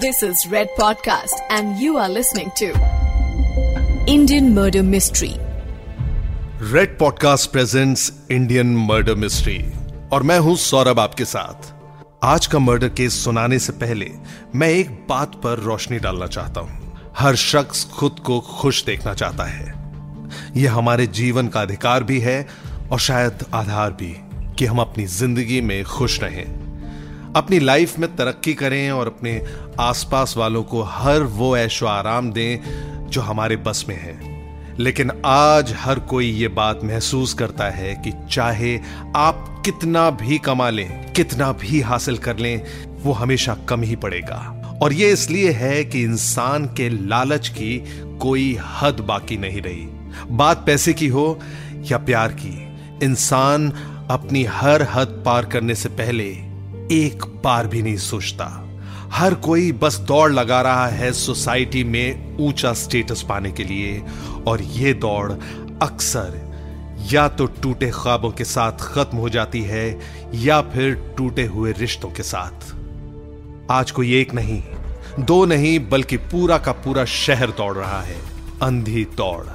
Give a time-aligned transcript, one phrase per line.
[0.00, 2.66] This is Red Podcast, and you are listening to
[4.06, 5.30] Indian Murder Mystery.
[6.72, 9.56] Red podcast presents Indian murder mystery
[10.12, 11.72] और मैं हूँ सौरभ आपके साथ।
[12.24, 14.10] आज का मर्डर केस सुनाने से पहले
[14.54, 19.44] मैं एक बात पर रोशनी डालना चाहता हूँ। हर शख्स खुद को खुश देखना चाहता
[19.44, 19.74] है।
[20.56, 22.48] यह हमारे जीवन का अधिकार भी है
[22.92, 24.14] और शायद आधार भी
[24.58, 26.65] कि हम अपनी ज़िंदगी में खुश रहें।
[27.36, 29.44] अपनी लाइफ में तरक्की करें और अपने
[29.80, 32.58] आसपास वालों को हर वो ऐशो आराम दें
[33.10, 34.36] जो हमारे बस में है।
[34.78, 38.80] लेकिन आज हर कोई ये बात महसूस करता है कि चाहे
[39.16, 42.62] आप कितना भी कमा लें, कितना भी हासिल कर लें,
[43.02, 48.58] वो हमेशा कम ही पड़ेगा। और ये इसलिए है कि इंसान के लालच की कोई
[48.60, 49.88] हद बाकी नहीं रही।
[50.30, 51.40] बात पैसे की हो
[51.76, 52.68] या प्यार की,
[53.02, 53.70] इंसान
[54.10, 56.45] अपनी हर हद पार करने से पहले
[56.92, 58.44] एक बार भी नहीं सोचता।
[59.12, 64.02] हर कोई बस दौड़ लगा रहा है सोसाइटी में ऊँचा स्टेटस पाने के लिए,
[64.46, 65.32] और यह दौड़
[65.82, 66.44] अक्सर
[67.12, 70.00] या तो टूटे ख्वाबों के साथ खत्म हो जाती है,
[70.34, 72.74] या फिर टूटे हुए रिश्तों के साथ।
[73.70, 74.62] आज कोई एक नहीं,
[75.20, 78.16] दो नहीं, बल्कि पूरा का पूरा शहर दौड़ रहा है।
[78.62, 79.46] अंधी दौड़।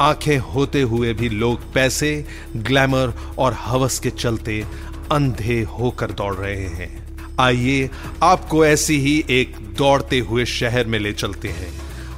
[0.00, 2.24] आँखें होते हुए भी लोग पैसे,
[2.56, 4.64] ग्लैमर और हवस के चलते
[5.12, 7.08] अंधे होकर दौड़ रहे हैं।
[7.40, 7.90] आइए,
[8.22, 11.70] आपको ऐसी ही एक दौड़ते हुए शहर में ले चलते हैं।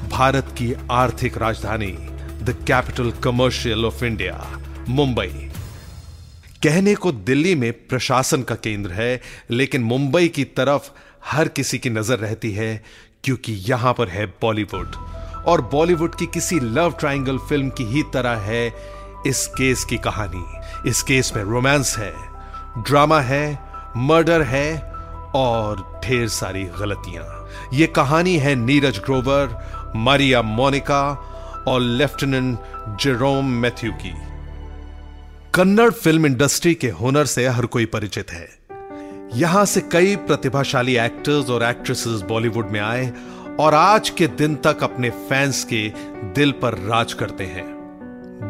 [0.08, 1.92] भारत की आर्थिक राजधानी
[2.42, 5.50] the capital commercial of India Mumbai.
[6.62, 10.91] कहने को दिल्ली में प्रशासन का केंद्र है, लेकिन मुंबई की तरफ़
[11.24, 12.84] हर किसी की नज़र रहती है,
[13.24, 14.96] क्योंकि यहाँ पर है बॉलीवुड।
[15.46, 18.66] और बॉलीवुड की किसी लव ट्रायंगल फ़िल्म की ही तरह है
[19.27, 20.44] इस केस की कहानी।
[20.91, 22.30] इस केस में रोमांस है।
[22.78, 23.58] ड्रामा है,
[23.96, 24.92] मर्डर है
[25.34, 29.58] और ढेर सारी गलतियाँ। ये कहानी है नीरज ग्रोवर,
[29.96, 31.27] मारिया मोनिका
[31.68, 32.58] और लेफ्टिनेंट
[33.00, 34.14] जेरोम मैथ्यू की।
[35.55, 38.48] कन्नड़ फ़िल्म इंडस्ट्री के हुनर से हर कोई परिचित है।
[39.34, 43.12] यहाँ से कई प्रतिभाशाली एक्टर्स और एक्ट्रेसेस बॉलीवुड में आए
[43.61, 45.89] और आज के दिन तक अपने फैंस के
[46.34, 47.70] दिल पर राज करते हैं।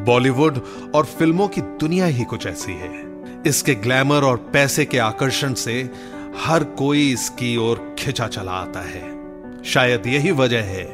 [0.05, 0.61] बॉलीवुड
[0.95, 3.09] और फ़िल्मों की दुनिया ही कुछ ऐसी है।
[3.47, 5.91] इसके ग्लैमर और पैसे के आकर्षण से
[6.37, 9.21] हर कोई इसकी ओर खिंचा चला आता है।
[9.62, 10.84] शायद यही वजह है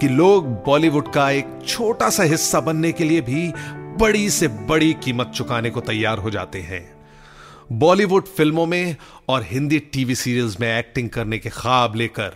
[0.00, 3.52] कि लोग बॉलीवुड का एक छोटा सा हिस्सा बनने के लिए भी
[3.98, 7.06] बड़ी से बड़ी कीमत चुकाने को तैयार हो जाते हैं।
[7.72, 8.96] बॉलीवुड फ़िल्मों में
[9.28, 12.32] और हिंदी टीवी सीरियल्स में एक्टिंग करने के ख्वाब लेकर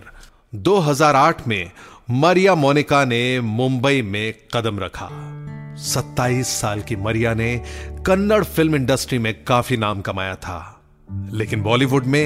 [0.55, 1.71] 2008 में
[2.11, 5.09] मरिया मोनिका ने मुंबई में कदम रखा।
[5.78, 7.62] 27 साल की मरिया ने
[8.06, 10.84] कन्नड़ फ़िल्म इंडस्ट्री में काफ़ी नाम कमाया था।
[11.32, 12.22] लेकिन बॉलीवुड में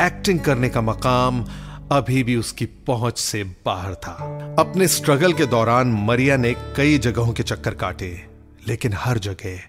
[0.00, 1.46] एक्टिंग करने का मकाम
[1.92, 4.12] अभी भी उसकी पहुँच से बाहर था।
[4.58, 8.26] अपने स्ट्रगल के दौरान मरिया ने कई जगहों के चक्कर काटे,
[8.68, 9.60] लेकिन हर जगह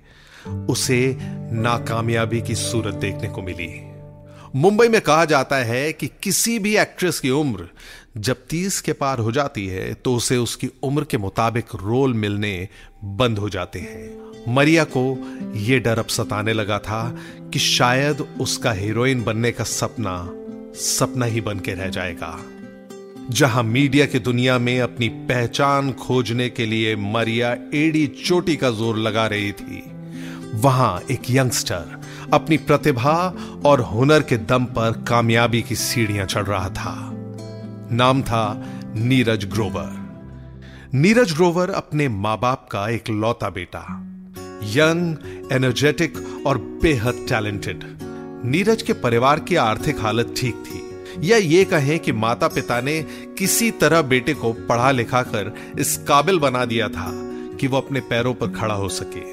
[0.69, 1.17] उसे
[1.51, 3.91] नाकामयाबी की सूरत देखने को मिली।
[4.55, 7.67] मुंबई में कहा जाता है कि किसी भी एक्ट्रेस की उम्र
[8.15, 12.67] जब तीस के पार हो जाती है तो उसे उसकी उम्र के मुताबिक रोल मिलने
[13.03, 15.03] बंद हो जाते हैं। मरिया को
[15.55, 17.03] यह डर अब सताने लगा था
[17.53, 20.17] कि शायद उसका हीरोइन बनने का सपना
[20.75, 22.37] सपना ही बन के रह जाएगा।
[23.29, 28.97] जहाँ मीडिया की दुनिया में अपनी पहचान खोजने के लिए मरिया एड़ी चोटी का ज़ोर
[28.97, 29.83] लगा रही थी,
[30.55, 32.01] वहाँ एक यंगस्टर
[32.33, 33.17] अपनी प्रतिभा
[33.65, 37.11] और हुनर के दम पर कामयाबी की सीढ़ियाँ चढ़ रहा था।
[37.91, 38.63] नाम था
[38.96, 43.81] नीरज ग्रोवर। नीरज ग्रोवर अपने माँ बाप का एक लौता बेटा,
[44.63, 47.84] यंग एनर्जेटिक और बेहद टैलेंटेड
[48.45, 53.01] नीरज के परिवार की आर्थिक हालत ठीक थी। या ये कहें कि माता पिता ने
[53.38, 57.09] किसी तरह बेटे को पढ़ा लिखा कर इस काबिल बना दिया था
[57.59, 59.24] कि वो अपने पैरों पर खड़ा हो सके।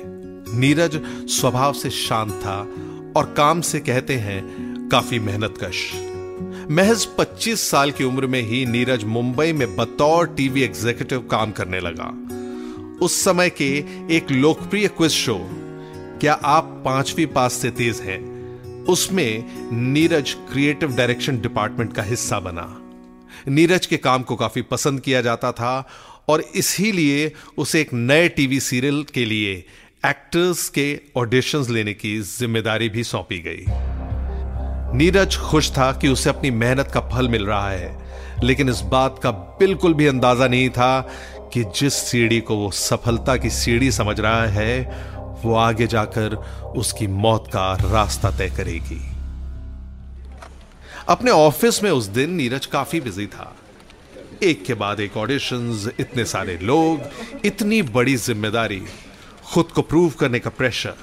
[0.58, 2.58] नीरज स्वभाव से शांत था
[3.16, 5.90] और काम से कहते हैं काफ़ी मेहनत कश
[6.70, 11.80] महज 25 साल की उम्र में ही नीरज मुंबई में बतौर टीवी एग्जीक्यूटिव काम करने
[11.80, 12.08] लगा।
[13.04, 13.68] उस समय के
[14.16, 15.38] एक लोकप्रिय क्विज शो,
[16.20, 18.20] क्या आप पांचवी पास से तेज हैं?
[18.84, 19.44] उसमें
[19.92, 22.68] नीरज क्रिएटिव डायरेक्शन डिपार्टमेंट का हिस्सा बना।
[23.48, 25.88] नीरज के काम को काफ़ी पसंद किया जाता था
[26.28, 29.54] और इसीलिए उसे एक नए टीवी सीरियल के लिए
[30.06, 33.91] एक्टर्स के ऑडिशंस लेने की ज़िम्मेदारी भी सौंपी गई।
[34.94, 39.18] नीरज खुश था कि उसे अपनी मेहनत का फल मिल रहा है, लेकिन इस बात
[39.22, 41.00] का बिल्कुल भी अंदाज़ा नहीं था
[41.52, 44.82] कि जिस सीढ़ी को वो सफलता की सीढ़ी समझ रहा है,
[45.44, 46.34] वो आगे जाकर
[46.76, 49.00] उसकी मौत का रास्ता तय करेगी।
[51.08, 53.52] अपने ऑफ़िस में उस दिन नीरज काफ़ी बिज़ी था।
[54.42, 57.00] एक के बाद एक ऑडिशंस, इतने सारे लोग,
[57.44, 58.82] इतनी बड़ी ज़िम्मेदारी,
[59.44, 60.94] खुद को प्रूव करने का प्रेशर।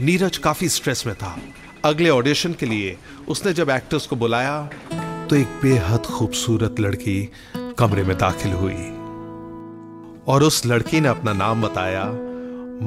[0.00, 1.36] नीरज काफ़ी स्ट्रेस में था।
[1.84, 2.96] अगले ऑडिशन के लिए
[3.28, 4.62] उसने जब एक्टर्स को बुलाया
[5.30, 7.32] तो एक बेहद खूबसूरत लड़की
[7.78, 8.90] कमरे में दाखिल हुई।
[10.28, 12.04] और उस लड़की ने अपना नाम बताया,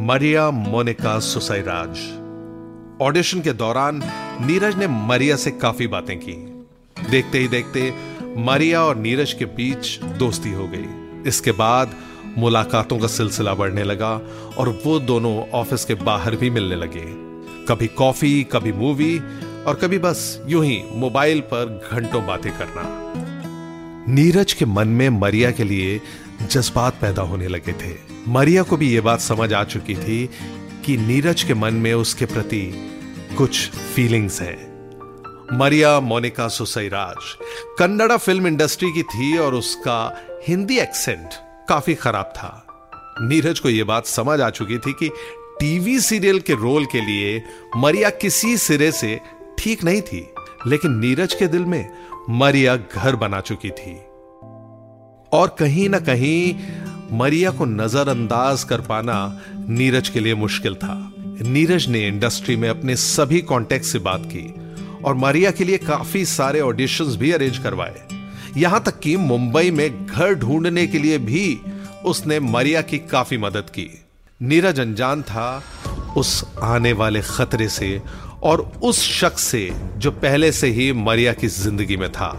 [0.03, 4.03] मरिया मोनिका सुसैराज। ऑडिशन के दौरान
[4.41, 6.33] नीरज ने मरिया से काफ़ी बातें की।
[7.09, 7.93] देखते ही देखते
[8.37, 11.95] मरिया और नीरज के बीच दोस्ती हो गई। इसके बाद
[12.37, 14.13] मुलाकातों का सिलसिला बढ़ने लगा
[14.57, 17.32] और वो दोनों ऑफ़िस के बाहर भी मिलने लगे।
[17.69, 19.19] कभी कॉफ़ी, कभी मूवी
[19.67, 22.83] और कभी बस यूँ ही मोबाइल पर घंटों बातें करना।
[24.13, 26.01] नीरज के मन में मरिया के लिए
[26.51, 27.95] जज्बात पैदा होने लगे थे।
[28.27, 30.29] मरिया को भी यह बात समझ आ चुकी थी
[30.85, 32.61] कि नीरज के मन में उसके प्रति
[33.37, 34.53] कुछ फीलिंग्स है।
[35.53, 37.15] मरिया, मोनिका सुसैराज
[37.79, 41.29] कन्नड़ा फ़िल्म इंडस्ट्री की थी और उसका हिंदी एक्सेंट
[41.69, 42.67] काफ़ी खराब था।
[43.21, 45.09] नीरज को यह बात समझ आ चुकी थी कि
[45.59, 47.43] टीवी सीरियल के रोल के लिए
[47.77, 49.19] मरिया किसी सिरे से
[49.59, 50.27] ठीक नहीं थी,
[50.67, 51.89] लेकिन नीरज के दिल में
[52.29, 53.93] मरिया घर बना चुकी थी।
[55.31, 56.55] और कहीं ना कहीं
[57.11, 62.95] मरिया को नजरअंदाज कर पाना नीरज के लिए मुश्किल था। नीरज ने इंडस्ट्री में अपने
[62.95, 64.47] सभी कॉन्टेक्ट से बात की
[65.03, 68.07] और मरिया के लिए काफ़ी सारे ऑडिशंस भी अरेंज करवाए।
[68.57, 71.59] यहाँ तक कि मुंबई में घर ढूँढने के लिए भी
[72.05, 73.89] उसने मरिया की काफ़ी मदद की।
[74.41, 75.63] नीरज अनजान था
[76.17, 78.01] उस आने वाले खतरे से
[78.43, 82.31] और उस शख्स से जो पहले से ही मरिया की ज़िंदगी में था।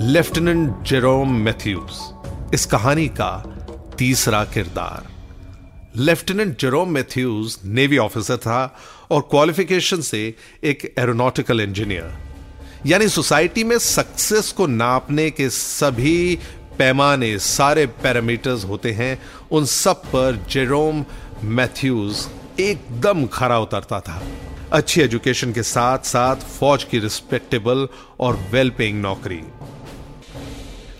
[0.00, 3.30] लेफ्टिनेंट जेरोम मैथ्यूज, इस कहानी का
[3.98, 5.10] तीसरा किरदार।
[5.96, 8.64] Lieutenant Jerome Mathews navy officer था
[9.10, 10.22] और क्वालिफिकेशन से
[10.64, 12.18] एक एरोनॉटिकल इंजीनियर।
[12.86, 16.38] यानी सोसाइटी में सक्सेस को नापने के सभी
[16.78, 21.04] पैमाने सारे पैरामीटर्स होते हैं, उन सब पर जेरोम
[21.44, 22.28] मैथ्यूज
[22.60, 24.22] एकदम खरा उतरता था।
[24.72, 27.88] अच्छी एजुकेशन के साथ साथ फौज की रिस्पेक्टेबल
[28.20, 29.40] और वेल पेइंग नौकरी।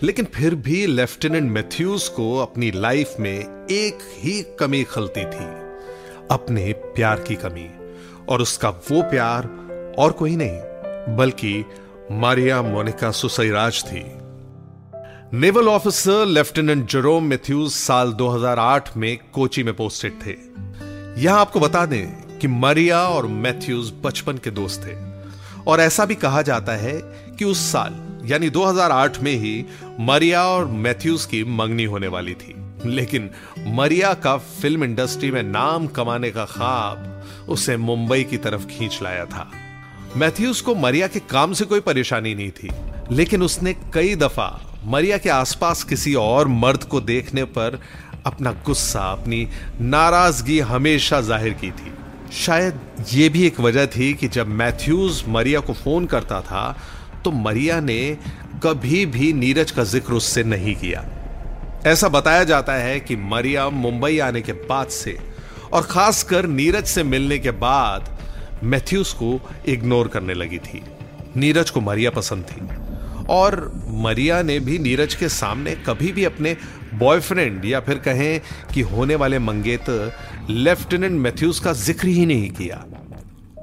[0.02, 5.46] लेकिन फिर भी लेफ्टिनेंट मैथ्यूज को अपनी लाइफ में एक ही कमी खलती थी,
[6.30, 7.68] अपने प्यार की कमी।
[8.28, 9.48] और उसका वो प्यार
[9.98, 11.64] और कोई नहीं, बल्कि
[12.10, 14.02] मारिया मोनिका सुसैराज थी।
[15.34, 20.34] Naval officer lieutenant Jerome Mathews साल 2008 में कोची में पोस्टेड थे।
[21.22, 24.96] यहाँ आपको बता दें कि मरिया और मैथ्यूज बचपन के दोस्त थे।
[25.66, 27.00] और ऐसा भी कहा जाता है
[27.38, 29.64] कि उस साल, यानी 2008 में ही
[30.00, 32.54] मरिया और मैथ्यूज की मंगनी होने वाली थी।
[32.86, 38.98] लेकिन मरिया का फ़िल्म इंडस्ट्री में नाम कमाने का ख्वाब उसे मुंबई की तरफ़ खींच
[39.02, 39.52] लाया था।
[40.16, 44.50] मैथ्यूज को मरिया के काम से कोई परेशानी नहीं थी। लेकिन उसने कई दफ़ा
[44.86, 47.78] मरिया के आसपास किसी और मर्द को देखने पर
[48.26, 49.48] अपना गुस्सा, अपनी
[49.80, 51.92] नाराज़गी हमेशा ज़ाहिर की थी।
[52.34, 56.64] शायद ये भी एक वजह थी कि जब मैथ्यूज मरिया को फ़ोन करता था
[57.24, 58.00] तो मरिया ने
[58.62, 61.04] कभी भी नीरज का ज़िक्र उससे नहीं किया।
[61.86, 65.16] ऐसा बताया जाता है कि मरिया मुंबई आने के बाद से
[65.72, 68.10] और खासकर नीरज से मिलने के बाद
[68.64, 69.38] मैथ्यूज को
[69.68, 70.82] इग्नोर करने लगी थी।
[71.36, 72.60] नीरज को मरिया पसंद थी।
[73.32, 73.56] और
[74.04, 76.56] मरिया ने भी नीरज के सामने कभी भी अपने
[76.94, 78.40] बॉयफ्रेंड या फिर कहें
[78.74, 80.12] कि होने वाले मंगेतर
[80.50, 82.84] लेफ्टिनेंट मैथ्यूज का ज़िक्र ही नहीं किया।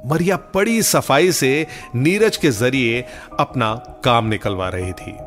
[0.05, 1.51] मरिया बड़ी सफ़ाई से
[1.95, 3.03] नीरज के ज़रिए
[3.39, 3.73] अपना
[4.05, 5.17] काम निकलवा रही थी।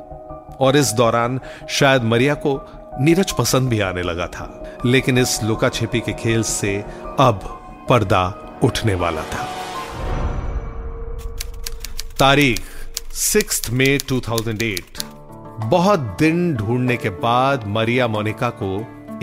[0.61, 2.61] और इस दौरान शायद मरिया को
[3.01, 4.49] नीरज पसंद भी आने लगा था।
[4.87, 6.77] लेकिन इस लुका छिपी के खेल से
[7.21, 7.41] अब
[7.89, 8.25] पर्दा
[8.65, 9.49] उठने वाला था।
[12.19, 12.62] तारीख
[13.15, 15.03] सिक्स मई 2008
[15.71, 18.69] बहुत दिन ढूँढने के बाद मरिया मोनिका को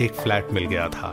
[0.04, 1.10] एक फ्लैट मिल गया था।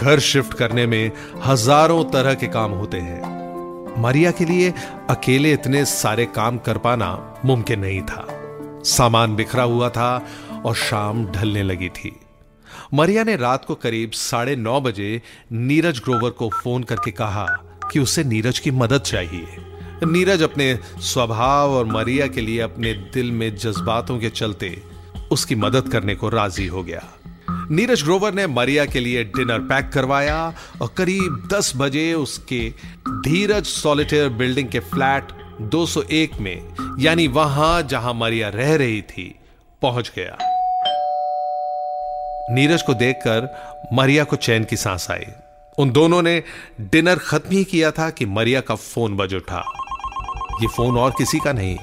[0.00, 1.10] घर शिफ्ट करने में
[1.44, 4.72] हज़ारों तरह के काम होते हैं। मरिया के लिए
[5.10, 8.26] अकेले इतने सारे काम कर पाना मुमकिन नहीं था।
[8.84, 10.26] सामान बिखरा हुआ था
[10.64, 12.20] और शाम ढलने लगी थी।
[12.94, 17.46] मरिया ने रात को करीब साढ़े नौ बजे नीरज ग्रोवर को फ़ोन करके कहा
[17.92, 19.69] कि उसे नीरज की मदद चाहिए।
[20.04, 24.82] नीरज अपने स्वभाव और मरिया के लिए अपने दिल में जज्बातों के चलते
[25.32, 27.02] उसकी मदद करने को राज़ी हो गया।
[27.70, 32.72] नीरज ग्रोवर ने मरिया के लिए डिनर पैक करवाया और करीब 10 बजे उसके
[33.08, 36.62] धीरज सॉलिटेयर बिल्डिंग के फ्लैट 201 में,
[36.98, 39.34] यानी वहाँ जहाँ मरिया रह रही थी,
[39.82, 40.36] पहुँच गया।
[42.54, 43.48] नीरज को देखकर
[43.92, 45.26] मरिया को चैन की सांस आई।
[45.78, 46.42] उन दोनों ने
[46.80, 49.62] डिनर खत्म ही किया था कि मरिया का फ़ोन बज उठा।
[50.62, 51.76] ये फ़ोन और किसी का नहीं,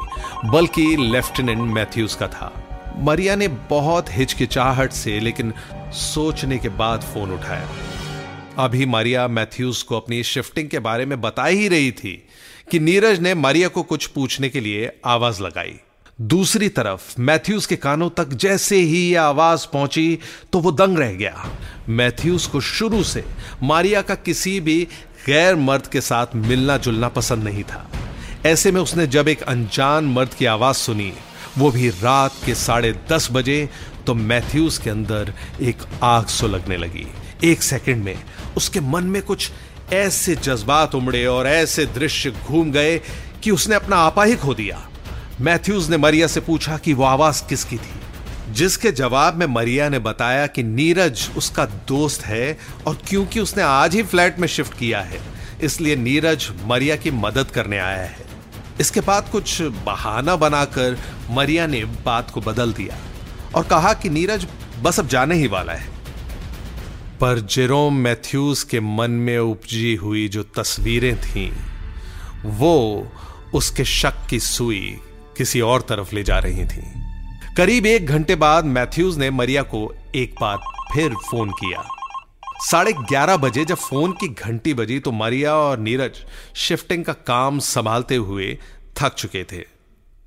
[0.46, 2.52] बल्कि लेफ्टिनेंट मैथ्यूज का था।
[2.98, 5.54] मरिया ने बहुत हिचकिचाहट से, लेकिन
[5.94, 7.70] सोचने के बाद फ़ोन उठाया।
[8.58, 12.28] अभी मारिया मैथ्यूज को अपनी शिफ्टिंग के बारे में बता ही रही थी
[12.72, 15.80] कि नीरज ने मारिया को कुछ पूछने के लिए आवाज़ लगाई।
[16.22, 20.20] दूसरी तरफ़, मैथ्यूज के कानों तक जैसे ही यह आवाज़ पहुँची
[20.54, 21.50] तो वो दंग रह गया।
[21.90, 23.24] मैथ्यूज को शुरू से
[23.64, 24.88] मारिया का किसी भी
[25.26, 27.90] गैर मर्द के साथ मिलना जुलना पसंद नहीं था।
[28.48, 31.12] ऐसे में उसने जब एक अनजान मर्द की आवाज़ सुनी,
[31.58, 33.58] वो भी रात के साढ़े दस बजे
[34.06, 37.08] तो मैथ्यूज के अंदर एक आग सुलगने लगी।
[37.44, 38.18] एक सेकंड में
[38.58, 39.50] उसके मन में कुछ
[39.94, 42.98] ऐसे जज्बात उमड़े और ऐसे दृश्य घूम गए
[43.44, 44.82] कि उसने अपना आपा ही खो दिया।
[45.42, 50.00] मैथ्यूज ने मरिया से पूछा कि वो आवाज़ किसकी थी, जिसके जवाब में मरिया ने
[50.02, 55.02] बताया कि नीरज उसका दोस्त है और क्योंकि उसने आज ही फ्लैट में शिफ्ट किया
[55.02, 55.20] है,
[55.64, 58.26] इसलिए नीरज मरिया की मदद करने आया है।
[58.82, 60.98] इसके बाद कुछ बहाना बनाकर
[61.32, 62.98] मरिया ने बात को बदल दिया
[63.56, 64.48] और कहा कि नीरज
[64.82, 65.90] बस अब जाने ही वाला है।
[67.22, 71.52] पर जेरोम मैथ्यूज के मन में उपजी हुई जो तस्वीरें थीं,
[72.46, 73.08] वो
[73.54, 75.00] उसके शक की सुई
[75.38, 76.84] किसी और तरफ़ ले जा रही थी।
[77.58, 80.58] करीब एक घंटे बाद मैथ्यूज ने मरिया को एक बार
[80.94, 81.97] फिर फ़ोन किया।
[82.62, 86.18] साढ़े ग्यारह बजे जब फ़ोन की घंटी बजी तो मरिया और नीरज
[86.56, 88.58] शिफ्टिंग का काम संभालते हुए
[88.98, 89.62] थक चुके थे।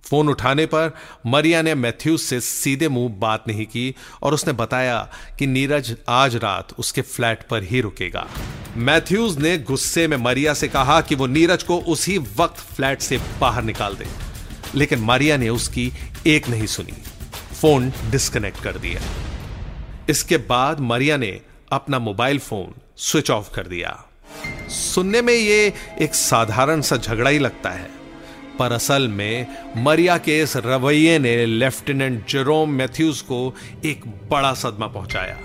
[0.04, 0.92] फ़ोन उठाने पर
[1.26, 4.98] मरिया ने मैथ्यूज से सीधे मुँह बात नहीं की और उसने बताया
[5.38, 8.26] कि नीरज आज रात उसके फ्लैट पर ही रुकेगा।
[8.76, 13.20] मैथ्यूज ने गुस्से में मरिया से कहा कि वो नीरज को उसी वक्त फ्लैट से
[13.40, 14.06] बाहर निकाल दे,
[14.74, 15.92] लेकिन मरिया ने उसकी
[16.26, 17.02] एक नहीं सुनी।
[17.60, 19.00] फ़ोन डिस्कनेक्ट कर दिया।
[20.08, 21.40] इसके बाद मरिया ने
[21.72, 24.04] अपना मोबाइल फ़ोन स्विच ऑफ़ कर दिया।
[24.68, 27.90] सुनने में ये एक साधारण सा झगड़ा ही लगता है।
[28.58, 29.46] पर असल में,
[29.76, 35.38] मरिया के इस रवैये ने लेफ्टिनेंट जेरोम मैथ्यूज को एक बड़ा सदमा पहुँचाया।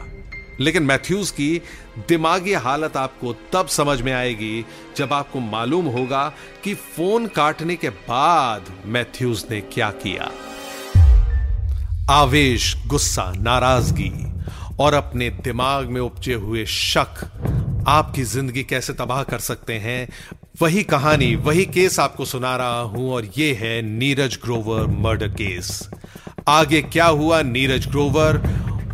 [0.60, 1.62] लेकिन मैथ्यूज की
[2.08, 4.66] दिमागी हालत आपको तब समझ में आएगी
[4.98, 10.32] जब आपको मालूम होगा कि फ़ोन काटने के बाद मैथ्यूज ने क्या किया।
[12.10, 14.35] आवेश, गुस्सा, नाराज़गी
[14.80, 17.20] और अपने दिमाग में उपजे हुए शक
[17.88, 20.08] आपकी ज़िंदगी कैसे तबाह कर सकते हैं?
[20.62, 25.90] वही कहानी, वही केस आपको सुना रहा हूँ और यह है नीरज ग्रोवर मर्डर केस।
[26.48, 28.42] आगे क्या हुआ नीरज ग्रोवर,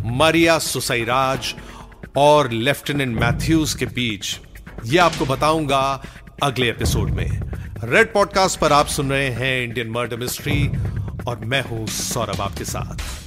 [0.04, 1.54] मरिया सुसैराज
[2.16, 4.38] और लेफ्टिनेंट मैथ्यूज के बीच?
[4.86, 6.02] ये आपको बताऊँगा
[6.42, 7.28] अगले एपिसोड में।
[7.84, 10.68] रेड पॉडकास्ट पर आप सुन रहे हैं इंडियन मर्डर मिस्ट्री
[11.26, 13.21] और मैं हूँ सौरभ आपके साथ।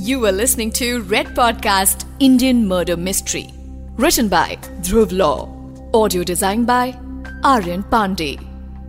[0.00, 3.52] You are listening to Red Podcast Indian Murder Mystery.
[3.96, 5.48] Written by Dhruv Law.
[5.92, 6.96] Audio designed by
[7.42, 8.38] Aryan Pandey.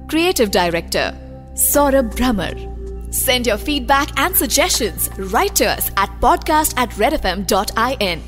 [0.08, 1.18] Creative Director
[1.56, 2.54] Saurabh Brahmer.
[3.12, 8.22] Send your feedback and suggestions right to us at podcast at redfm.in.